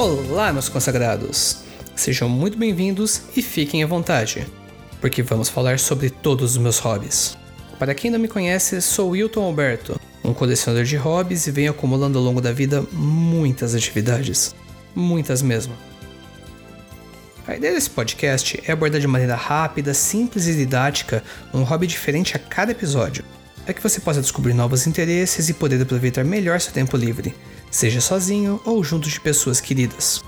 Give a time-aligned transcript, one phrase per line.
[0.00, 1.58] Olá, meus consagrados!
[1.94, 4.46] Sejam muito bem-vindos e fiquem à vontade,
[4.98, 7.36] porque vamos falar sobre todos os meus hobbies.
[7.78, 12.18] Para quem não me conhece, sou Wilton Alberto, um colecionador de hobbies e venho acumulando
[12.18, 14.54] ao longo da vida muitas atividades.
[14.94, 15.74] Muitas mesmo.
[17.46, 21.22] A ideia desse podcast é abordar de maneira rápida, simples e didática
[21.52, 23.22] um hobby diferente a cada episódio,
[23.66, 27.34] para que você possa descobrir novos interesses e poder aproveitar melhor seu tempo livre,
[27.70, 30.22] seja sozinho ou junto de pessoas queridas.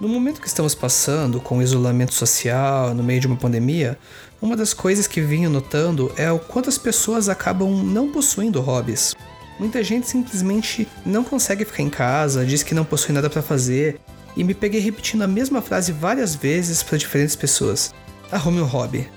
[0.00, 3.98] No momento que estamos passando, com o isolamento social, no meio de uma pandemia,
[4.40, 9.16] uma das coisas que venho notando é o quanto as pessoas acabam não possuindo hobbies.
[9.58, 13.98] Muita gente simplesmente não consegue ficar em casa, diz que não possui nada para fazer
[14.36, 17.92] e me peguei repetindo a mesma frase várias vezes para diferentes pessoas.
[18.30, 19.08] Arrume um hobby.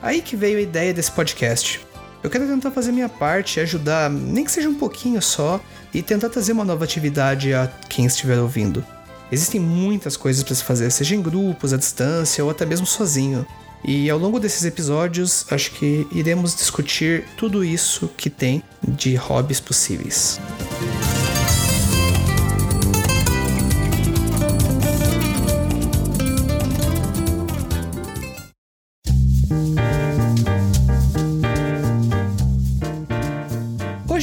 [0.00, 1.80] Aí que veio a ideia desse podcast.
[2.24, 5.60] Eu quero tentar fazer minha parte, ajudar, nem que seja um pouquinho só,
[5.92, 8.82] e tentar trazer uma nova atividade a quem estiver ouvindo.
[9.30, 13.46] Existem muitas coisas para se fazer, seja em grupos, à distância ou até mesmo sozinho.
[13.84, 19.60] E ao longo desses episódios, acho que iremos discutir tudo isso que tem de hobbies
[19.60, 20.40] possíveis.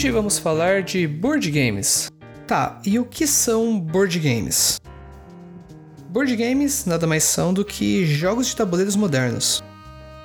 [0.01, 2.11] Hoje vamos falar de board games.
[2.47, 4.81] Tá, e o que são board games?
[6.09, 9.63] Board games nada mais são do que jogos de tabuleiros modernos.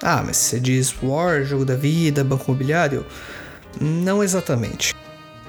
[0.03, 3.05] Ah, mas você diz War, jogo da vida, banco imobiliário?
[3.79, 4.95] Não exatamente.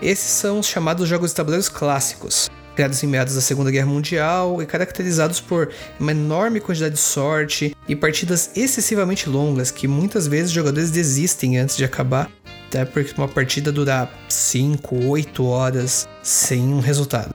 [0.02, 4.61] Esses são os chamados jogos de tabuleiros clássicos, criados em meados da Segunda Guerra Mundial
[4.61, 10.48] e caracterizados por uma enorme quantidade de sorte e partidas excessivamente longas que muitas vezes
[10.48, 12.30] os jogadores desistem antes de acabar
[12.67, 17.33] até porque uma partida durar 5, 8 horas sem um resultado.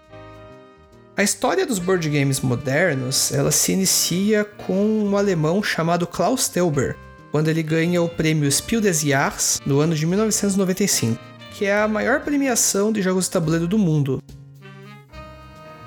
[1.17, 6.97] A história dos board games modernos, ela se inicia com um alemão chamado Klaus Teuber,
[7.31, 11.19] quando ele ganha o prêmio Spiel des Jahres no ano de 1995,
[11.53, 14.23] que é a maior premiação de jogos de tabuleiro do mundo.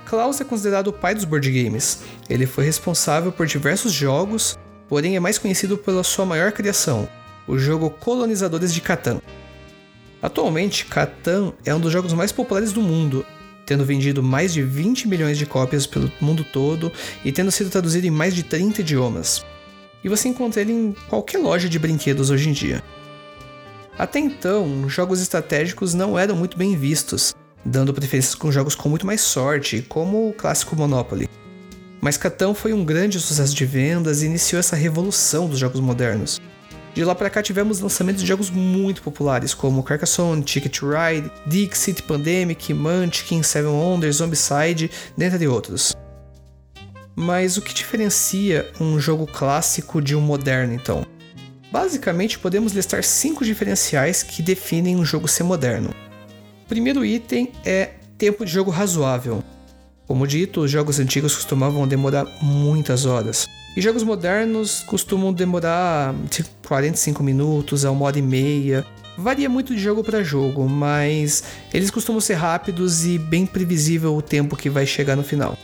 [0.06, 2.00] Klaus é considerado o pai dos board games.
[2.30, 7.08] Ele foi responsável por diversos jogos, porém é mais conhecido pela sua maior criação,
[7.48, 9.22] o jogo Colonizadores de Catan.
[10.22, 13.26] Atualmente, Catan é um dos jogos mais populares do mundo,
[13.66, 16.92] tendo vendido mais de 20 milhões de cópias pelo mundo todo
[17.24, 19.46] e tendo sido traduzido em mais de 30 idiomas.
[20.04, 22.84] E você encontra ele em qualquer loja de brinquedos hoje em dia.
[23.98, 27.34] Até então, jogos estratégicos não eram muito bem vistos,
[27.64, 31.30] dando preferências com jogos com muito mais sorte, como o clássico Monopoly.
[32.02, 36.40] Mas Catan foi um grande sucesso de vendas e iniciou essa revolução dos jogos modernos.
[36.96, 41.30] De lá para cá tivemos lançamentos de jogos muito populares como Carcassonne, Ticket to Ride,
[41.46, 45.94] Dixit, Pandemic, Munchkin, Seven Wonders, Zombicide, dentre outros.
[47.14, 51.06] Mas o que diferencia um jogo clássico de um moderno então?
[51.70, 55.94] Basicamente, podemos listar cinco diferenciais que definem um jogo ser moderno.
[56.64, 59.44] O primeiro item é tempo de jogo razoável.
[60.08, 63.48] Como dito, os jogos antigos costumavam demorar muitas horas.
[63.76, 68.86] E jogos modernos costumam demorar tipo, 45 minutos a uma hora e meia.
[69.18, 74.22] Varia muito de jogo para jogo, mas eles costumam ser rápidos e bem previsível o
[74.22, 75.58] tempo que vai chegar no final.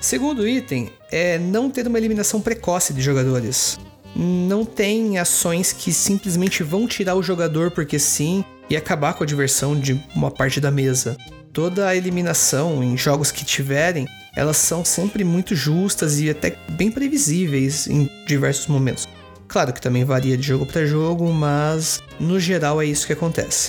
[0.00, 3.78] Segundo item é não ter uma eliminação precoce de jogadores.
[4.14, 9.26] Não tem ações que simplesmente vão tirar o jogador porque sim e acabar com a
[9.26, 11.16] diversão de uma parte da mesa.
[11.56, 14.06] Toda a eliminação em jogos que tiverem
[14.36, 19.08] elas são sempre muito justas e até bem previsíveis em diversos momentos.
[19.48, 23.68] Claro que também varia de jogo para jogo, mas no geral é isso que acontece.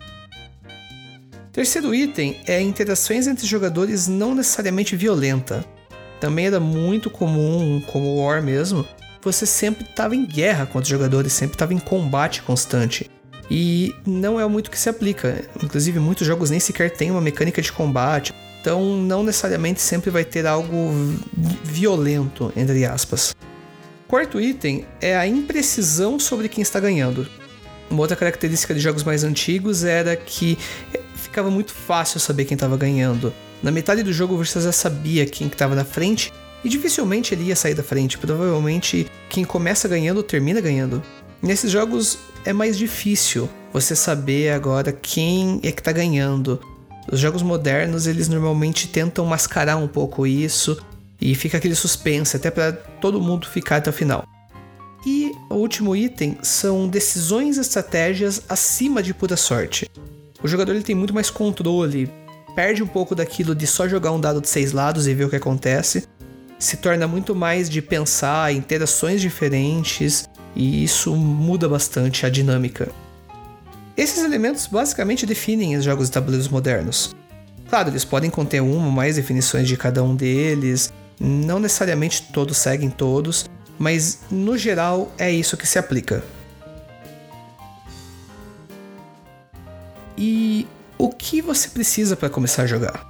[1.54, 5.64] Terceiro item é interações entre jogadores não necessariamente violenta.
[6.20, 8.86] Também era muito comum, como War mesmo,
[9.22, 13.10] você sempre estava em guerra contra os jogadores, sempre estava em combate constante.
[13.50, 15.44] E não é muito que se aplica.
[15.64, 18.34] Inclusive, muitos jogos nem sequer têm uma mecânica de combate.
[18.62, 20.92] Então, não necessariamente sempre vai ter algo
[21.64, 23.36] violento, entre aspas.
[24.08, 27.28] Quarto item é a imprecisão sobre quem está ganhando.
[27.90, 30.58] Uma outra característica de jogos mais antigos era que
[31.16, 33.34] ficava muito fácil saber quem estava ganhando.
[33.64, 36.34] Na metade do jogo você já sabia quem estava na frente
[36.64, 38.18] e dificilmente ele ia sair da frente.
[38.18, 41.02] Provavelmente quem começa ganhando termina ganhando.
[41.42, 46.60] Nesses jogos é mais difícil você saber agora quem é que está ganhando.
[47.12, 50.78] Os jogos modernos, eles normalmente tentam mascarar um pouco isso
[51.22, 54.26] e fica aquele suspense até para todo mundo ficar até o final.
[55.06, 59.90] E o último item são decisões e estratégias acima de pura sorte.
[60.44, 62.12] O jogador ele tem muito mais controle
[62.58, 65.30] perde um pouco daquilo de só jogar um dado de seis lados e ver o
[65.30, 66.08] que acontece.
[66.58, 70.27] Se torna muito mais de pensar, interações diferentes,
[70.58, 72.90] e isso muda bastante a dinâmica.
[73.96, 77.16] Esses elementos basicamente definem os jogos de tabuleiros modernos.
[77.70, 82.58] Claro, eles podem conter uma ou mais definições de cada um deles, não necessariamente todos
[82.58, 83.46] seguem todos,
[83.78, 86.24] mas no geral é isso que se aplica.
[90.18, 90.66] E
[90.98, 93.08] o que você precisa para começar a jogar?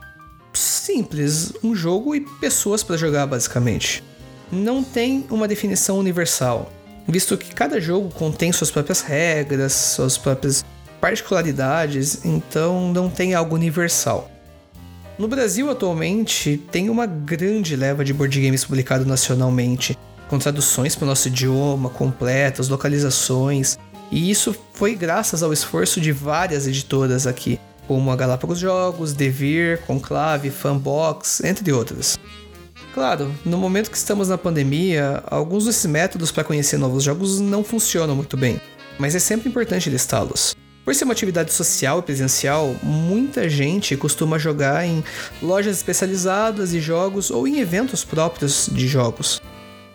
[0.51, 4.03] Simples, um jogo e pessoas para jogar basicamente.
[4.51, 6.71] Não tem uma definição universal,
[7.07, 10.65] visto que cada jogo contém suas próprias regras, suas próprias
[11.00, 14.31] particularidades, então não tem algo universal.
[15.18, 19.98] No Brasil, atualmente, tem uma grande leva de board games publicado nacionalmente,
[20.30, 23.77] com traduções para o nosso idioma, completas, localizações,
[24.12, 29.81] e isso foi graças ao esforço de várias editoras aqui, como a Galápagos Jogos, Devir,
[29.88, 32.18] Conclave, Fanbox, entre outras.
[32.97, 37.63] Claro, no momento que estamos na pandemia, alguns desses métodos para conhecer novos jogos não
[37.63, 38.59] funcionam muito bem,
[38.97, 40.55] mas é sempre importante listá-los.
[40.83, 45.03] Por ser uma atividade social e presencial, muita gente costuma jogar em
[45.44, 49.44] lojas especializadas de jogos ou em eventos próprios de jogos.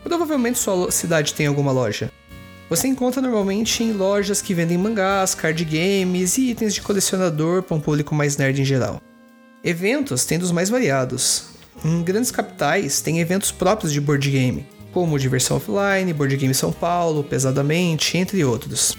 [0.05, 2.09] Provavelmente sua cidade tem alguma loja.
[2.71, 7.77] Você encontra normalmente em lojas que vendem mangás, card games e itens de colecionador para
[7.77, 9.03] um público mais nerd em geral.
[9.65, 11.51] Eventos tem dos mais variados.
[11.85, 16.73] Em grandes capitais tem eventos próprios de board game, como Diversão Offline, Board Game São
[16.73, 18.97] Paulo, Pesadamente, entre outros.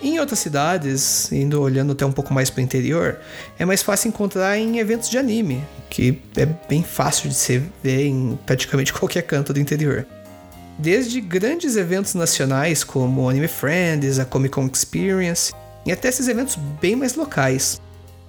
[0.00, 3.18] Em outras cidades, indo olhando até um pouco mais para o interior,
[3.58, 8.06] é mais fácil encontrar em eventos de anime, que é bem fácil de se ver
[8.06, 10.06] em praticamente qualquer canto do interior.
[10.78, 15.52] Desde grandes eventos nacionais como Anime Friends, a Comic Con Experience,
[15.84, 17.80] e até esses eventos bem mais locais.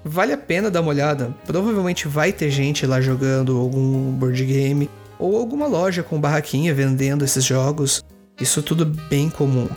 [0.03, 4.89] Vale a pena dar uma olhada, provavelmente vai ter gente lá jogando algum board game
[5.17, 8.03] ou alguma loja com barraquinha vendendo esses jogos.
[8.39, 9.67] Isso tudo bem comum.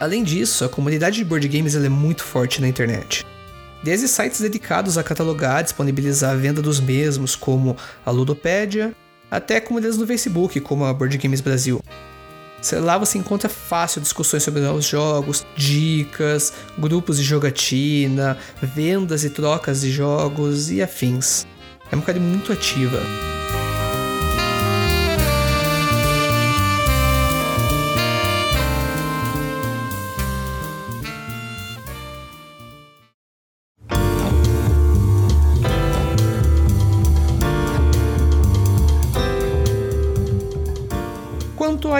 [0.00, 3.26] Além disso, a comunidade de board games é muito forte na internet.
[3.84, 8.94] Desde sites dedicados a catalogar e disponibilizar a venda dos mesmos, como a Ludopédia,
[9.30, 11.82] até comunidades no Facebook, como a Board Games Brasil.
[12.72, 19.80] Lá você encontra fácil discussões sobre novos jogos, dicas, grupos de jogatina, vendas e trocas
[19.80, 21.46] de jogos e afins.
[21.90, 23.39] É uma comunidade muito ativa.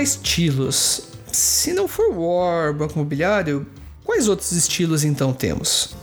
[0.01, 3.67] A estilos, se não for War, Banco Imobiliário,
[4.03, 5.95] quais outros estilos então temos?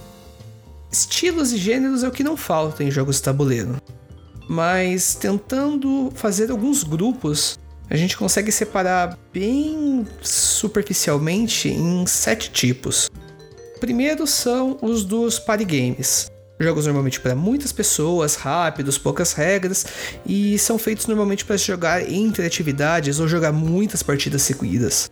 [0.92, 3.76] Estilos e gêneros é o que não falta em jogos de tabuleiro.
[4.48, 7.60] Mas tentando fazer alguns grupos,
[7.90, 13.10] a gente consegue separar bem superficialmente em sete tipos.
[13.80, 19.86] Primeiro são os dos party games, Jogos normalmente para muitas pessoas, rápidos, poucas regras
[20.26, 25.10] e são feitos normalmente para se jogar entre atividades ou jogar muitas partidas seguidas.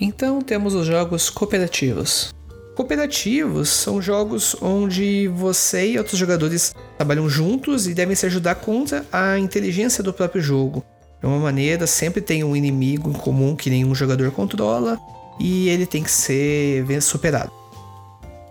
[0.00, 2.34] Então temos os jogos cooperativos.
[2.74, 9.04] Cooperativos são jogos onde você e outros jogadores trabalham juntos e devem se ajudar contra
[9.12, 10.84] a inteligência do próprio jogo.
[11.20, 14.96] De uma maneira, sempre tem um inimigo em comum que nenhum jogador controla
[15.40, 17.57] e ele tem que ser superado.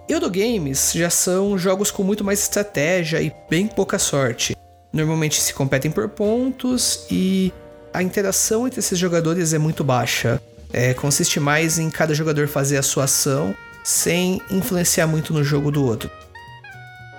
[0.09, 4.55] Eurogames já são jogos com muito mais estratégia e bem pouca sorte.
[4.93, 7.51] Normalmente se competem por pontos e
[7.93, 10.41] a interação entre esses jogadores é muito baixa.
[10.71, 15.71] É, consiste mais em cada jogador fazer a sua ação sem influenciar muito no jogo
[15.71, 16.09] do outro.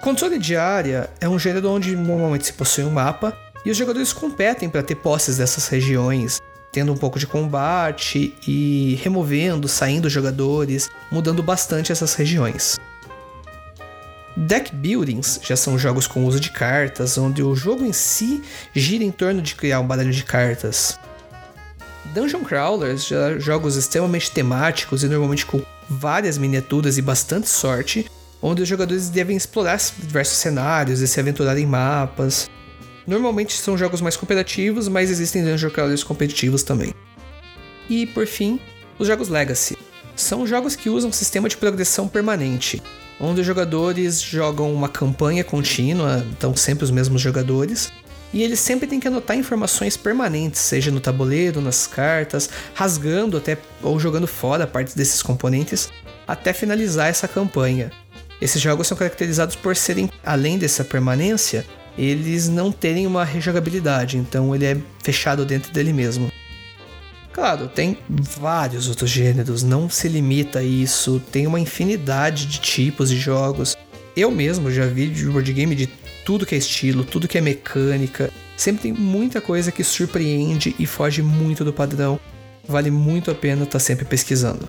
[0.01, 4.15] Controle de área é um gênero onde normalmente se possui um mapa e os jogadores
[4.15, 6.41] competem para ter posses dessas regiões,
[6.79, 12.79] tendo um pouco de combate e removendo, saindo jogadores, mudando bastante essas regiões.
[14.37, 19.03] Deck buildings já são jogos com uso de cartas, onde o jogo em si gira
[19.03, 20.97] em torno de criar um baralho de cartas.
[22.15, 28.09] Dungeon crawlers, já jogos extremamente temáticos e normalmente com várias miniaturas e bastante sorte,
[28.41, 32.49] onde os jogadores devem explorar diversos cenários e se aventurar em mapas.
[33.09, 35.71] Normalmente são jogos mais cooperativos, mas existem dungeon
[36.07, 36.93] competitivos também.
[37.89, 38.61] E por fim,
[38.99, 39.79] os jogos Legacy.
[40.15, 42.83] São jogos que usam um sistema de progressão permanente,
[43.19, 47.91] onde os jogadores jogam uma campanha contínua, então sempre os mesmos jogadores,
[48.31, 53.57] e eles sempre têm que anotar informações permanentes, seja no tabuleiro, nas cartas, rasgando até
[53.83, 55.89] ou jogando fora partes desses componentes
[56.27, 57.91] até finalizar essa campanha.
[58.39, 61.65] Esses jogos são caracterizados por serem, além dessa permanência,
[61.99, 66.31] eles não terem uma rejogabilidade, então ele é fechado dentro dele mesmo.
[67.33, 73.11] Claro, tem vários outros gêneros, não se limita a isso, tem uma infinidade de tipos
[73.11, 73.77] de jogos.
[74.17, 75.87] Eu mesmo já vi de board game de
[76.25, 78.31] tudo que é estilo, tudo que é mecânica.
[78.57, 82.19] Sempre tem muita coisa que surpreende e foge muito do padrão.
[82.67, 84.69] Vale muito a pena estar tá sempre pesquisando.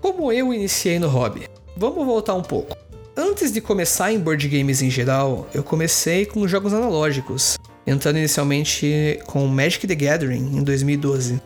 [0.00, 1.48] Como eu iniciei no hobby?
[1.76, 2.76] Vamos voltar um pouco.
[3.22, 9.20] Antes de começar em board games em geral, eu comecei com jogos analógicos, entrando inicialmente
[9.26, 11.38] com Magic the Gathering em 2012.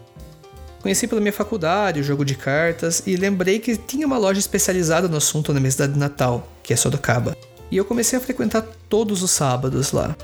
[0.80, 5.08] Conheci pela minha faculdade o jogo de cartas e lembrei que tinha uma loja especializada
[5.08, 7.36] no assunto na minha cidade de Natal, que é Sorocaba.
[7.72, 10.16] E eu comecei a frequentar todos os sábados lá.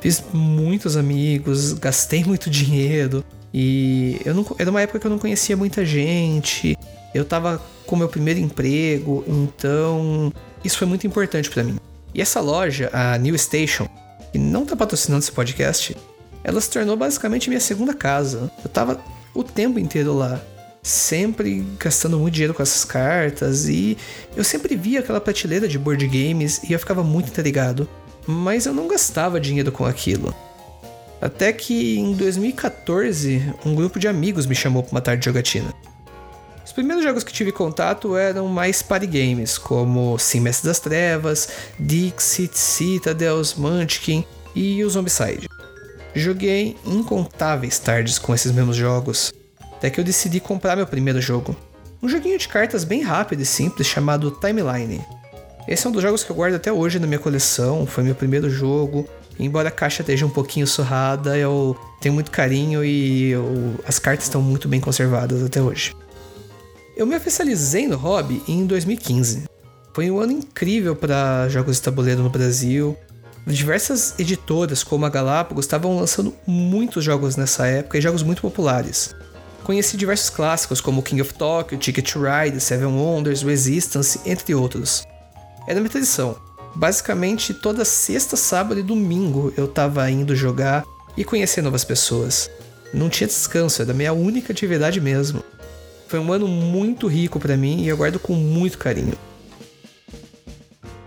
[0.00, 5.18] Fiz muitos amigos, gastei muito dinheiro e eu não, era uma época que eu não
[5.18, 6.78] conhecia muita gente.
[7.14, 10.32] Eu tava com meu primeiro emprego, então
[10.64, 11.76] isso foi muito importante para mim.
[12.14, 13.88] E essa loja, a New Station,
[14.32, 15.96] que não tá patrocinando esse podcast,
[16.42, 18.50] ela se tornou basicamente minha segunda casa.
[18.64, 19.00] Eu tava
[19.34, 20.40] o tempo inteiro lá,
[20.82, 23.96] sempre gastando muito dinheiro com essas cartas e
[24.36, 27.88] eu sempre via aquela prateleira de board games e eu ficava muito intrigado,
[28.26, 30.34] mas eu não gastava dinheiro com aquilo.
[31.20, 35.74] Até que em 2014, um grupo de amigos me chamou para uma tarde de jogatina
[36.78, 42.56] primeiros jogos que tive contato eram mais party games, como Sim Mestre das Trevas, Dixit,
[42.56, 45.48] Citadels, Munchkin e o Zombicide.
[46.14, 49.32] Joguei incontáveis tardes com esses mesmos jogos,
[49.72, 51.56] até que eu decidi comprar meu primeiro jogo.
[52.00, 55.04] Um joguinho de cartas bem rápido e simples chamado Timeline.
[55.66, 58.14] Esse é um dos jogos que eu guardo até hoje na minha coleção, foi meu
[58.14, 59.04] primeiro jogo.
[59.36, 63.74] Embora a caixa esteja um pouquinho surrada, eu tenho muito carinho e eu...
[63.84, 65.92] as cartas estão muito bem conservadas até hoje.
[66.98, 69.44] Eu me oficializei no hobby em 2015.
[69.94, 72.96] Foi um ano incrível para jogos de tabuleiro no Brasil.
[73.46, 79.14] Diversas editoras, como a Galápagos, estavam lançando muitos jogos nessa época e jogos muito populares.
[79.62, 85.04] Conheci diversos clássicos como King of Tokyo, Ticket to Ride, Seven Wonders, Resistance, entre outros.
[85.68, 86.36] Era minha tradição.
[86.74, 90.84] Basicamente, toda sexta, sábado e domingo eu estava indo jogar
[91.16, 92.50] e conhecer novas pessoas.
[92.92, 95.44] Não tinha descanso, era minha única atividade mesmo.
[96.08, 99.12] Foi um ano muito rico para mim e eu guardo com muito carinho.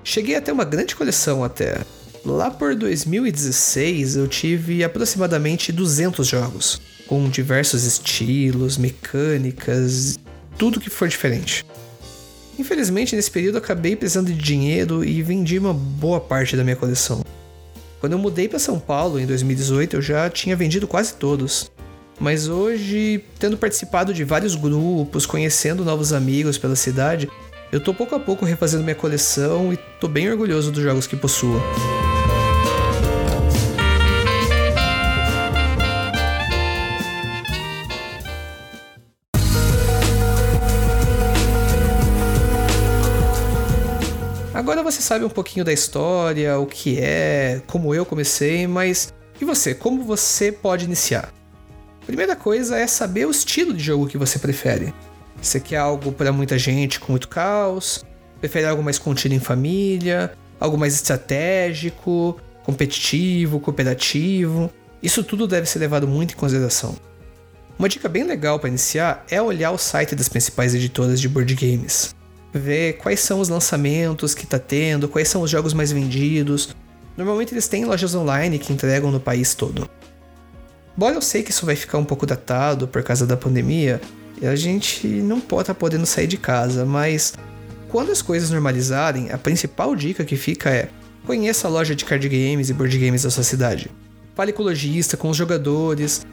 [0.04, 1.82] Cheguei a ter uma grande coleção até.
[2.24, 10.20] Lá por 2016 eu tive aproximadamente 200 jogos, com diversos estilos, mecânicas,
[10.56, 11.66] tudo que for diferente.
[12.60, 17.26] Infelizmente, nesse período acabei precisando de dinheiro e vendi uma boa parte da minha coleção.
[18.00, 21.71] Quando eu mudei para São Paulo em 2018, eu já tinha vendido quase todos.
[22.22, 27.28] Mas hoje, tendo participado de vários grupos, conhecendo novos amigos pela cidade,
[27.72, 31.16] eu tô pouco a pouco refazendo minha coleção e tô bem orgulhoso dos jogos que
[31.16, 31.60] possuo.
[44.54, 49.12] Agora você sabe um pouquinho da história, o que é, como eu comecei, mas
[49.42, 49.74] e você?
[49.74, 51.41] Como você pode iniciar?
[52.12, 54.94] Primeira coisa é saber o estilo de jogo que você prefere.
[55.42, 58.04] Você quer algo para muita gente com muito caos?
[58.42, 60.34] Prefere algo mais contido em família?
[60.60, 64.70] Algo mais estratégico, competitivo, cooperativo?
[65.02, 66.98] Isso tudo deve ser levado muito em consideração.
[67.80, 71.56] Uma dica bem legal para iniciar é olhar o site das principais editoras de board
[71.56, 72.14] games.
[72.54, 76.76] Ver quais são os lançamentos que está tendo, quais são os jogos mais vendidos.
[77.16, 79.90] Normalmente eles têm lojas online que entregam no país todo.
[81.02, 84.00] Embora eu sei que isso vai ficar um pouco datado por causa da pandemia,
[84.40, 87.34] a gente não pode estar tá podendo sair de casa, mas
[87.90, 90.90] quando as coisas normalizarem, a principal dica que fica é:
[91.26, 93.90] conheça a loja de card games e board games da sua cidade.
[94.36, 96.24] Fale com o lojista, com os jogadores.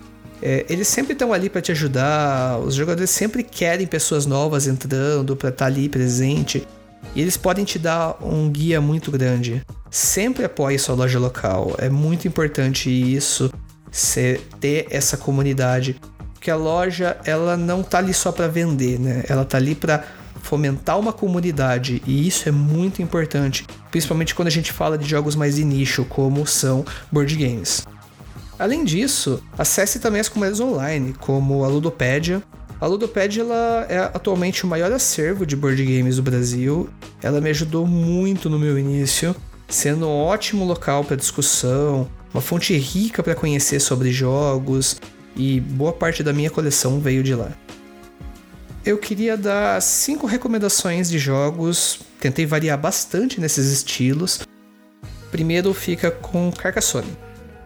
[0.42, 2.58] É, eles sempre estão ali para te ajudar.
[2.58, 6.68] Os jogadores sempre querem pessoas novas entrando para estar tá ali presente.
[7.14, 9.62] E eles podem te dar um guia muito grande.
[9.90, 11.74] Sempre apoie sua loja local.
[11.78, 13.50] É muito importante isso
[13.90, 16.00] você ter essa comunidade.
[16.34, 19.24] Porque a loja, ela não tá ali só para vender, né?
[19.28, 20.04] Ela tá ali para
[20.42, 25.34] fomentar uma comunidade e isso é muito importante, principalmente quando a gente fala de jogos
[25.34, 27.84] mais de nicho, como são board games.
[28.58, 32.42] Além disso, acesse também as comunidades online, como a Ludopédia.
[32.80, 36.88] A Ludopédia ela é atualmente o maior acervo de board games do Brasil.
[37.22, 39.34] Ela me ajudou muito no meu início,
[39.68, 45.00] sendo um ótimo local para discussão, uma fonte rica para conhecer sobre jogos
[45.36, 47.50] e boa parte da minha coleção veio de lá.
[48.84, 54.40] Eu queria dar cinco recomendações de jogos tentei variar bastante nesses estilos.
[55.30, 57.16] Primeiro fica com Carcassonne.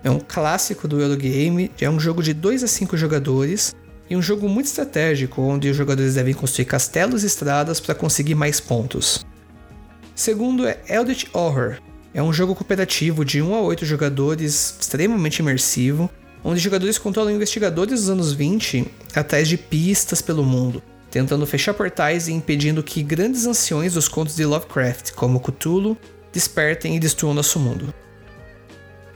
[0.04, 3.74] É um clássico do Eurogame, é um jogo de 2 a 5 jogadores
[4.10, 8.34] e um jogo muito estratégico onde os jogadores devem construir castelos e estradas para conseguir
[8.34, 9.24] mais pontos.
[10.14, 11.78] Segundo é Eldritch Horror.
[12.14, 16.10] É um jogo cooperativo de 1 a 8 jogadores, extremamente imersivo,
[16.44, 22.28] onde jogadores controlam investigadores dos anos 20 atrás de pistas pelo mundo, tentando fechar portais
[22.28, 25.96] e impedindo que grandes anciões dos contos de Lovecraft, como Cthulhu,
[26.30, 27.94] despertem e destruam nosso mundo.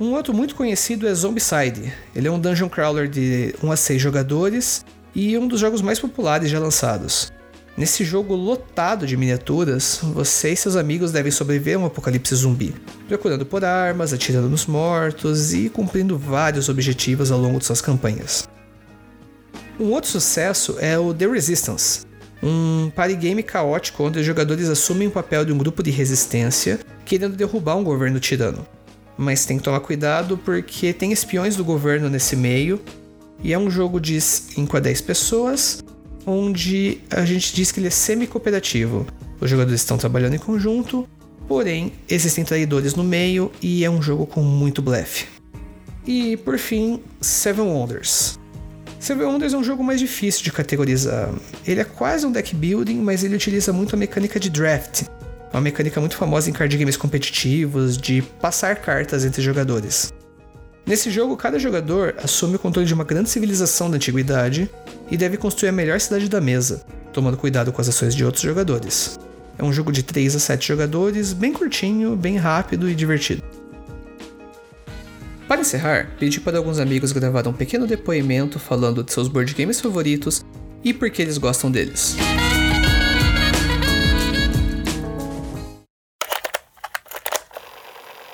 [0.00, 1.93] Um outro muito conhecido é Zombicide.
[2.15, 4.85] Ele é um dungeon crawler de 1 a 6 jogadores
[5.15, 7.33] e um dos jogos mais populares já lançados.
[7.76, 12.75] Nesse jogo lotado de miniaturas, você e seus amigos devem sobreviver a um apocalipse zumbi,
[13.06, 18.49] procurando por armas, atirando nos mortos e cumprindo vários objetivos ao longo de suas campanhas.
[19.78, 22.06] Um outro sucesso é o The Resistance,
[22.42, 26.80] um party game caótico onde os jogadores assumem o papel de um grupo de resistência
[27.04, 28.66] querendo derrubar um governo tirano
[29.16, 32.80] mas tem que tomar cuidado porque tem espiões do governo nesse meio.
[33.42, 35.83] E é um jogo de 5 a 10 pessoas,
[36.26, 39.06] onde a gente diz que ele é semi-cooperativo.
[39.40, 41.09] Os jogadores estão trabalhando em conjunto,
[41.47, 45.26] porém existem traidores no meio e é um jogo com muito blefe.
[46.06, 48.38] E por fim, Seven Wonders.
[48.99, 51.33] Seven Wonders é um jogo mais difícil de categorizar.
[51.66, 55.04] Ele é quase um deck building, mas ele utiliza muito a mecânica de draft,
[55.52, 60.12] uma mecânica muito famosa em card games competitivos de passar cartas entre jogadores.
[60.87, 64.71] Nesse jogo, cada jogador assume o controle de uma grande civilização da antiguidade
[65.11, 68.45] e deve construir a melhor cidade da mesa, tomando cuidado com as ações de outros
[68.45, 69.19] jogadores.
[69.59, 73.43] É um jogo de 3 a 7 jogadores, bem curtinho, bem rápido e divertido.
[75.49, 79.81] Para encerrar, pedi para alguns amigos gravar um pequeno depoimento falando de seus board games
[79.81, 80.45] favoritos
[80.85, 82.16] e por que eles gostam deles.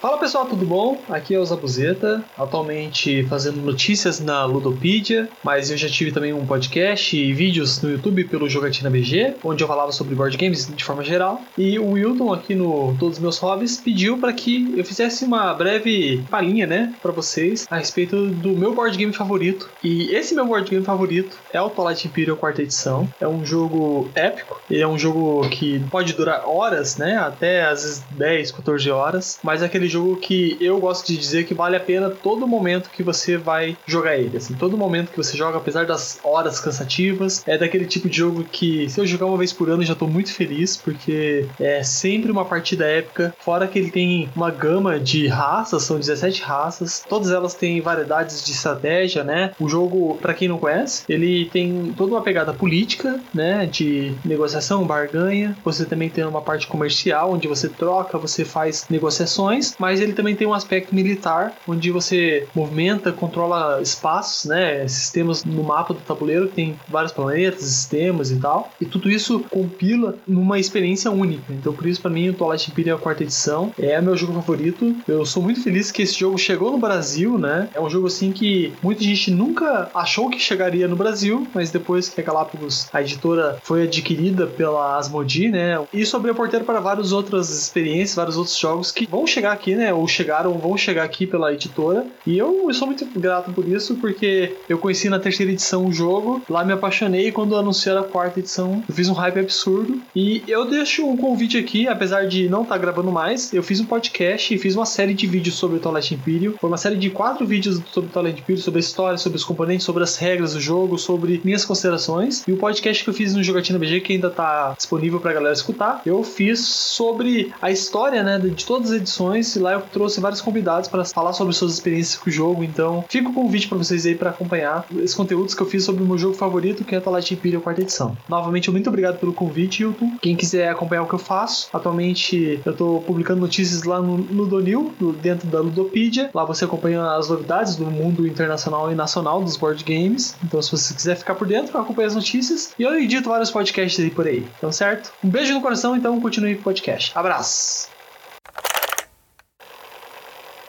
[0.03, 1.01] Fala pessoal, tudo bom?
[1.09, 6.45] Aqui é o Zabuzeta, atualmente fazendo notícias na Ludopedia, mas eu já tive também um
[6.45, 10.83] podcast e vídeos no YouTube pelo Jogatina BG, onde eu falava sobre board games de
[10.83, 11.41] forma geral.
[11.57, 15.55] E o Wilton aqui no Todos os Meus Hobbies pediu para que eu fizesse uma
[15.55, 19.71] breve palhinha, né, para vocês a respeito do meu board game favorito.
[19.85, 23.09] E esse meu board game favorito é o Twilight Imperial quarta edição.
[23.21, 27.83] É um jogo épico, ele é um jogo que pode durar horas, né, até às
[27.85, 31.77] vezes 10, 14 horas, mas é aquele jogo que eu gosto de dizer que vale
[31.77, 34.37] a pena todo momento que você vai jogar ele.
[34.37, 38.45] Assim, todo momento que você joga, apesar das horas cansativas, é daquele tipo de jogo
[38.45, 42.31] que se eu jogar uma vez por ano já tô muito feliz, porque é sempre
[42.31, 43.35] uma partida épica.
[43.41, 48.45] Fora que ele tem uma gama de raças, são 17 raças, todas elas têm variedades
[48.45, 49.53] de estratégia, né?
[49.59, 53.67] O jogo, para quem não conhece, ele tem toda uma pegada política, né?
[53.67, 55.57] De negociação, barganha.
[55.65, 60.37] Você também tem uma parte comercial, onde você troca, você faz negociações, mas ele também
[60.37, 66.47] tem um aspecto militar, onde você movimenta, controla espaços, né, sistemas no mapa do tabuleiro,
[66.47, 71.53] tem vários planetas, sistemas e tal, e tudo isso compila numa experiência única.
[71.53, 74.95] Então, por isso, para mim, o Twilight Imperium, a quarta edição, é meu jogo favorito.
[75.09, 77.69] Eu sou muito feliz que esse jogo chegou no Brasil, né?
[77.75, 82.09] É um jogo assim que muita gente nunca achou que chegaria no Brasil, mas depois
[82.09, 85.85] que a Galápagos, a editora, foi adquirida pela Asmodee, né?
[85.93, 89.72] Isso abriu a porteira para várias outras experiências, vários outros jogos que vão chegar aqui
[89.75, 89.93] né?
[89.93, 92.07] Ou chegaram, vão chegar aqui pela editora.
[92.27, 96.43] E eu, sou muito grato por isso, porque eu conheci na terceira edição o jogo,
[96.49, 98.83] lá me apaixonei quando anunciaram a quarta edição.
[98.89, 100.01] Eu fiz um hype absurdo.
[100.15, 103.81] E eu deixo um convite aqui, apesar de não estar tá gravando mais, eu fiz
[103.81, 106.55] um podcast e fiz uma série de vídeos sobre o Twilight Imperium.
[106.61, 109.45] Foi uma série de quatro vídeos sobre o Twilight Imperium, sobre a história, sobre os
[109.45, 112.47] componentes, sobre as regras do jogo, sobre minhas considerações.
[112.47, 115.53] E o podcast que eu fiz no Jogatina BG, que ainda está disponível pra galera
[115.53, 120.41] escutar, eu fiz sobre a história, né, de todas as edições lá eu trouxe vários
[120.41, 122.65] convidados para falar sobre suas experiências com o jogo.
[122.65, 126.03] Então, fica o convite para vocês aí para acompanhar esses conteúdos que eu fiz sobre
[126.03, 128.17] o meu jogo favorito, que é Twilight Imperial quarta edição.
[128.29, 130.17] Novamente, muito obrigado pelo convite, Hilton.
[130.21, 134.47] Quem quiser acompanhar o que eu faço, atualmente eu estou publicando notícias lá no, no
[134.47, 136.31] Donil, dentro da Ludopedia.
[136.35, 140.35] Lá você acompanha as novidades do mundo internacional e nacional dos board games.
[140.45, 142.73] Então, se você quiser ficar por dentro, acompanhe as notícias.
[142.79, 144.45] E eu edito vários podcasts aí por aí.
[144.59, 145.13] Então, certo?
[145.23, 147.13] Um beijo no coração, então continue com o podcast.
[147.15, 147.92] Abraço!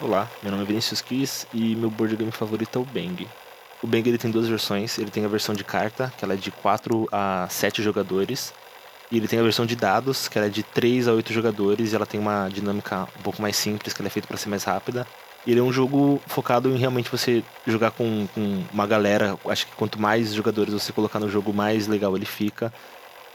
[0.04, 3.26] Olá, meu nome é Vinícius Kiss e meu board game favorito é o Bang.
[3.82, 6.36] O Bang ele tem duas versões, ele tem a versão de carta, que ela é
[6.36, 8.54] de 4 a 7 jogadores,
[9.10, 11.94] e ele tem a versão de dados, que ela é de 3 a 8 jogadores,
[11.94, 14.50] e ela tem uma dinâmica um pouco mais simples, que ela é feita para ser
[14.50, 15.08] mais rápida.
[15.48, 19.72] Ele é um jogo focado em realmente você jogar com, com uma galera, acho que
[19.74, 22.74] quanto mais jogadores você colocar no jogo, mais legal ele fica.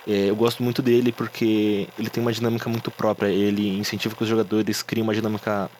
[0.06, 3.28] É, eu gosto muito dele porque ele tem uma dinâmica muito própria.
[3.28, 5.70] Ele incentiva que os jogadores criem uma dinâmica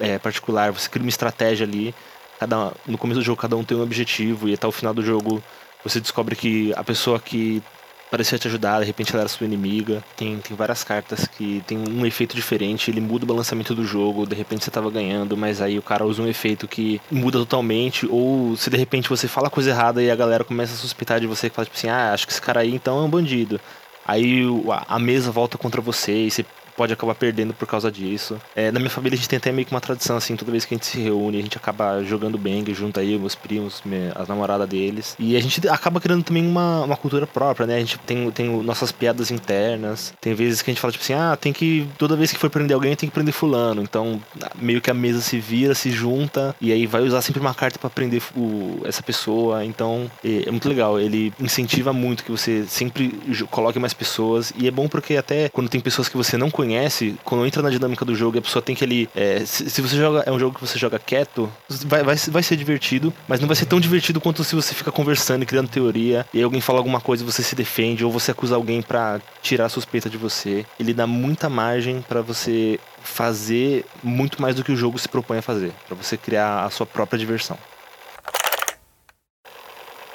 [0.00, 0.72] é, particular.
[0.72, 1.94] Você cria uma estratégia ali.
[2.38, 5.02] Cada, no começo do jogo, cada um tem um objetivo, e até o final do
[5.02, 5.42] jogo
[5.82, 7.62] você descobre que a pessoa que
[8.10, 10.02] parecia te ajudar, de repente ela era sua inimiga.
[10.16, 14.26] Tem, tem várias cartas que tem um efeito diferente, ele muda o balanceamento do jogo,
[14.26, 18.06] de repente você tava ganhando, mas aí o cara usa um efeito que muda totalmente,
[18.06, 21.26] ou se de repente você fala coisa errada e a galera começa a suspeitar de
[21.26, 23.60] você, que fala tipo assim, ah, acho que esse cara aí então é um bandido.
[24.04, 24.44] Aí
[24.86, 26.44] a mesa volta contra você e você
[26.76, 28.36] pode acabar perdendo por causa disso.
[28.54, 30.64] É, na minha família a gente tem até meio que uma tradição, assim, toda vez
[30.64, 34.12] que a gente se reúne, a gente acaba jogando bang junto aí, meus primos, minha,
[34.14, 35.16] as namoradas deles.
[35.18, 37.76] E a gente acaba criando também uma, uma cultura própria, né?
[37.76, 40.12] A gente tem, tem nossas piadas internas.
[40.20, 41.88] Tem vezes que a gente fala, tipo assim, ah, tem que.
[41.98, 43.82] Toda vez que for prender alguém, tem que prender fulano.
[43.82, 44.20] Então,
[44.56, 47.78] meio que a mesa se vira, se junta, e aí vai usar sempre uma carta
[47.78, 49.64] para prender o, essa pessoa.
[49.64, 51.00] Então, é, é muito legal.
[51.00, 53.18] Ele incentiva muito que você sempre
[53.50, 54.52] coloque mais pessoas.
[54.56, 57.62] E é bom porque até quando tem pessoas que você não conhece, conhece, quando entra
[57.62, 59.08] na dinâmica do jogo, a pessoa tem que ele.
[59.14, 60.24] É, se, se, você joga.
[60.26, 61.50] É um jogo que você joga quieto,
[61.86, 64.90] vai, vai, vai ser divertido, mas não vai ser tão divertido quanto se você fica
[64.90, 68.32] conversando e criando teoria, e alguém fala alguma coisa e você se defende, ou você
[68.32, 70.66] acusa alguém para tirar a suspeita de você.
[70.78, 75.38] Ele dá muita margem para você fazer muito mais do que o jogo se propõe
[75.38, 77.56] a fazer, para você criar a sua própria diversão.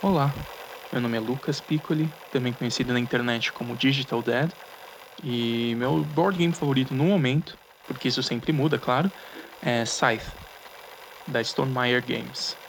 [0.02, 0.34] Olá,
[0.92, 4.52] meu nome é Lucas Piccoli, também conhecido na internet como Digital Dead.
[5.22, 9.12] E meu board game favorito no momento, porque isso sempre muda, claro,
[9.62, 10.38] é Scythe,
[11.28, 12.60] da Stonemeyer Games.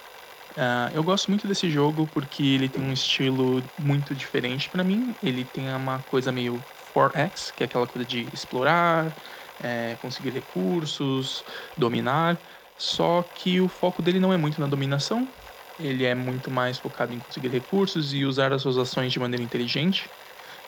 [0.52, 5.16] Uh, eu gosto muito desse jogo porque ele tem um estilo muito diferente para mim.
[5.22, 9.16] Ele tem uma coisa meio 4X, que é aquela coisa de explorar,
[9.58, 11.44] é, conseguir recursos,
[11.76, 12.42] dominar.
[12.76, 15.32] Só que o foco dele não é muito na dominação,
[15.78, 19.42] ele é muito mais focado em conseguir recursos e usar as suas ações de maneira
[19.44, 20.10] inteligente.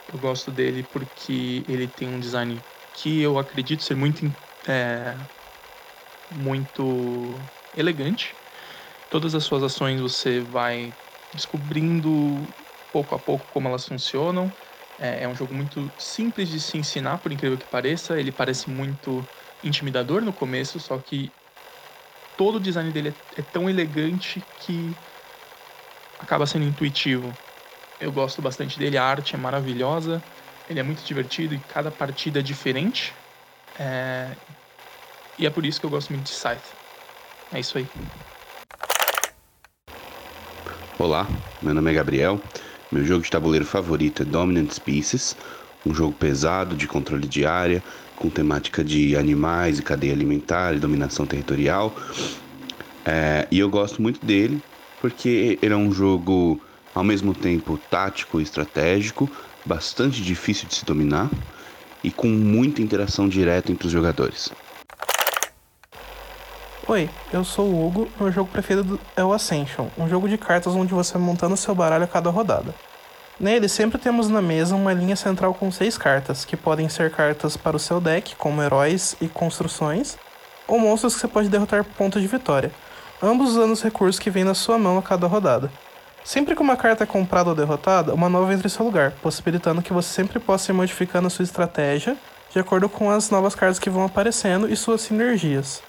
[0.07, 4.25] Eu gosto dele porque ele tem um design que eu acredito ser muito,
[4.69, 5.27] é,
[6.31, 8.38] muito elegante.
[9.09, 10.97] Todas as suas ações você vai
[11.33, 12.55] descobrindo
[12.93, 14.57] pouco a pouco como elas funcionam.
[14.99, 18.19] É, é um jogo muito simples de se ensinar, por incrível que pareça.
[18.21, 19.31] Ele parece muito
[19.62, 21.37] intimidador no começo, só que
[22.37, 24.99] todo o design dele é, é tão elegante que
[26.19, 27.38] acaba sendo intuitivo.
[28.01, 30.23] Eu gosto bastante dele, a arte é maravilhosa,
[30.69, 33.15] ele é muito divertido e cada partida é diferente.
[33.79, 34.31] É...
[35.39, 36.73] E é por isso que eu gosto muito de Scythe.
[37.53, 37.87] É isso aí.
[40.99, 41.27] Olá,
[41.63, 42.41] meu nome é Gabriel.
[42.91, 45.37] Meu jogo de tabuleiro favorito é Dominant Species,
[45.85, 47.83] um jogo pesado de controle de área,
[48.17, 51.95] com temática de animais e cadeia alimentar e dominação territorial.
[53.05, 54.63] É, e eu gosto muito dele
[55.01, 56.61] porque ele é um jogo
[56.95, 59.29] ao mesmo tempo tático e estratégico,
[59.65, 61.29] bastante difícil de se dominar
[62.03, 64.53] e com muita interação direta entre os jogadores.
[66.87, 70.75] Oi, eu sou o Hugo meu jogo preferido é o Ascension, um jogo de cartas
[70.75, 72.75] onde você montando seu baralho a cada rodada.
[73.41, 77.57] Nele sempre temos na mesa uma linha central com seis cartas, que podem ser cartas
[77.57, 80.17] para o seu deck, como heróis e construções,
[80.69, 82.71] ou monstros que você pode derrotar por pontos de vitória,
[83.21, 85.71] ambos usando os recursos que vêm na sua mão a cada rodada.
[86.25, 89.83] Sempre que uma carta é comprada ou derrotada, uma nova entra em seu lugar, possibilitando
[89.83, 92.17] que você sempre possa ir modificando a sua estratégia
[92.51, 95.83] de acordo com as novas cartas que vão aparecendo e suas sinergias.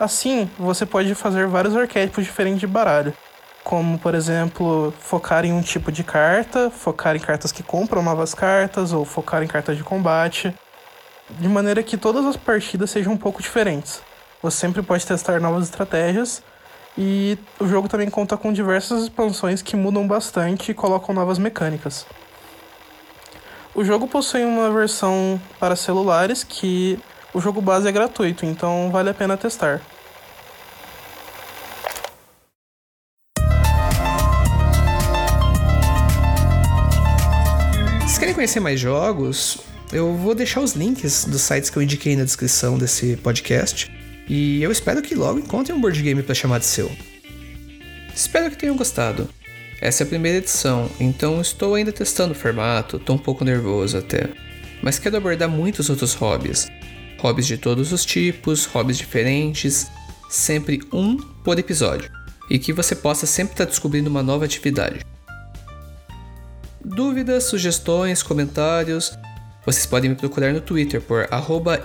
[0.00, 3.14] Assim, você pode fazer vários arquétipos diferentes de baralho,
[3.62, 8.34] como por exemplo, focar em um tipo de carta, focar em cartas que compram novas
[8.34, 10.52] cartas ou focar em cartas de combate,
[11.30, 14.02] de maneira que todas as partidas sejam um pouco diferentes.
[14.42, 16.42] Você sempre pode testar novas estratégias
[16.96, 22.06] e o jogo também conta com diversas expansões que mudam bastante e colocam novas mecânicas.
[23.74, 26.98] O jogo possui uma versão para celulares que
[27.32, 29.80] o jogo base é gratuito, então vale a pena testar.
[38.06, 39.58] Se querem conhecer mais jogos,
[39.90, 44.01] eu vou deixar os links dos sites que eu indiquei na descrição desse podcast.
[44.34, 46.90] E eu espero que logo encontrem um board game para chamar de seu.
[48.16, 49.28] Espero que tenham gostado.
[49.78, 53.98] Essa é a primeira edição, então estou ainda testando o formato, estou um pouco nervoso
[53.98, 54.30] até.
[54.82, 56.66] Mas quero abordar muitos outros hobbies.
[57.18, 59.88] Hobbies de todos os tipos, hobbies diferentes,
[60.30, 62.10] sempre um por episódio.
[62.48, 65.04] E que você possa sempre estar descobrindo uma nova atividade.
[66.82, 69.12] Dúvidas, sugestões, comentários,
[69.66, 71.84] vocês podem me procurar no Twitter por arroba